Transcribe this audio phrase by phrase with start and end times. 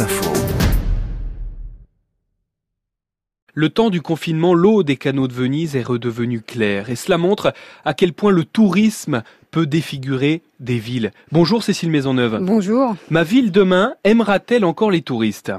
[0.00, 0.32] Info.
[3.52, 7.52] Le temps du confinement, l'eau des canaux de Venise est redevenue claire et cela montre
[7.84, 9.22] à quel point le tourisme
[9.52, 11.12] peut défigurer des villes.
[11.30, 12.40] Bonjour Cécile Maisonneuve.
[12.42, 12.96] Bonjour.
[13.10, 15.52] Ma ville demain aimera-t-elle encore les touristes?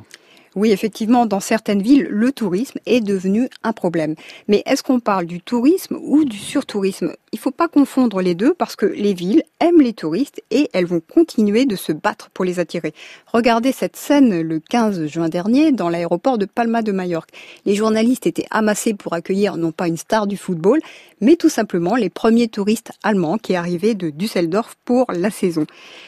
[0.56, 4.16] Oui, effectivement, dans certaines villes, le tourisme est devenu un problème.
[4.48, 7.14] Mais est-ce qu'on parle du tourisme ou du surtourisme?
[7.34, 10.70] Il ne faut pas confondre les deux parce que les villes aiment les touristes et
[10.72, 12.94] elles vont continuer de se battre pour les attirer.
[13.28, 17.32] Regardez cette scène le 15 juin dernier dans l'aéroport de Palma de Majorque.
[17.66, 20.80] Les journalistes étaient amassés pour accueillir non pas une star du football,
[21.20, 25.66] mais tout simplement les premiers touristes allemands qui arrivaient de Düsseldorf pour la saison.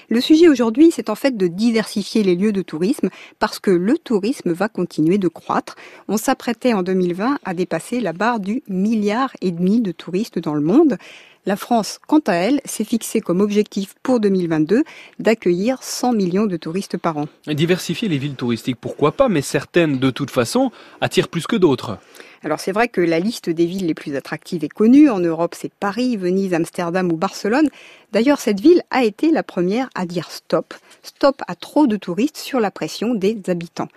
[0.09, 3.97] Le sujet aujourd'hui, c'est en fait de diversifier les lieux de tourisme parce que le
[3.97, 5.75] tourisme va continuer de croître.
[6.07, 10.53] On s'apprêtait en 2020 à dépasser la barre du milliard et demi de touristes dans
[10.53, 10.97] le monde.
[11.47, 14.83] La France, quant à elle, s'est fixée comme objectif pour 2022
[15.19, 17.27] d'accueillir 100 millions de touristes par an.
[17.47, 21.99] Diversifier les villes touristiques, pourquoi pas, mais certaines, de toute façon, attirent plus que d'autres.
[22.43, 25.09] Alors c'est vrai que la liste des villes les plus attractives est connue.
[25.09, 27.69] En Europe, c'est Paris, Venise, Amsterdam ou Barcelone.
[28.11, 30.73] D'ailleurs, cette ville a été la première à dire stop.
[31.01, 33.87] Stop à trop de touristes sur la pression des habitants.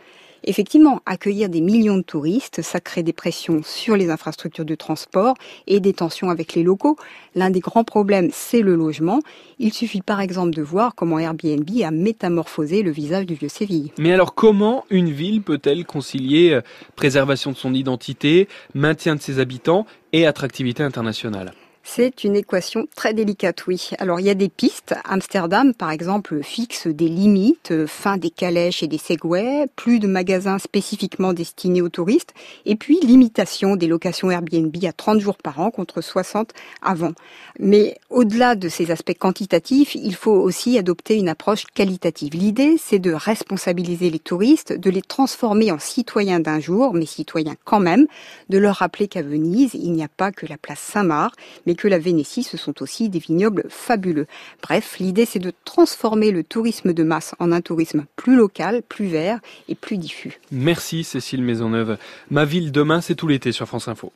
[0.44, 5.34] Effectivement, accueillir des millions de touristes, ça crée des pressions sur les infrastructures de transport
[5.66, 6.96] et des tensions avec les locaux.
[7.34, 9.20] L'un des grands problèmes, c'est le logement.
[9.58, 13.92] Il suffit par exemple de voir comment Airbnb a métamorphosé le visage du vieux Séville.
[13.98, 16.62] Mais alors comment une ville peut-elle concilier euh,
[16.96, 21.52] préservation de son identité, maintien de ses habitants et attractivité internationale?
[21.82, 23.90] C'est une équation très délicate, oui.
[23.98, 24.94] Alors il y a des pistes.
[25.04, 30.06] Amsterdam, par exemple, fixe des limites, euh, fin des calèches et des segways, plus de
[30.06, 32.34] magasins spécifiquement destinés aux touristes,
[32.66, 37.12] et puis limitation des locations Airbnb à 30 jours par an contre 60 avant.
[37.58, 42.34] Mais au-delà de ces aspects quantitatifs, il faut aussi adopter une approche qualitative.
[42.34, 47.56] L'idée, c'est de responsabiliser les touristes, de les transformer en citoyens d'un jour, mais citoyens
[47.64, 48.06] quand même,
[48.48, 51.34] de leur rappeler qu'à Venise, il n'y a pas que la place Saint-Marc,
[51.70, 54.26] mais que la Vénétie, ce sont aussi des vignobles fabuleux.
[54.60, 59.06] Bref, l'idée c'est de transformer le tourisme de masse en un tourisme plus local, plus
[59.06, 59.38] vert
[59.68, 60.40] et plus diffus.
[60.50, 61.96] Merci Cécile Maisonneuve.
[62.28, 64.12] Ma ville demain, c'est tout l'été sur France Info.